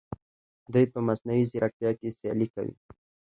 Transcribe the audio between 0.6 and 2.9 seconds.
دوی په مصنوعي ځیرکتیا کې سیالي کوي.